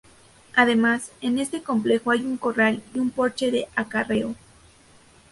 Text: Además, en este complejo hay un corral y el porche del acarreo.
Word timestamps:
Además, 0.55 1.11
en 1.21 1.37
este 1.37 1.61
complejo 1.61 2.09
hay 2.09 2.21
un 2.25 2.37
corral 2.37 2.81
y 2.95 2.97
el 2.99 3.11
porche 3.11 3.51
del 3.51 3.65
acarreo. 3.75 4.33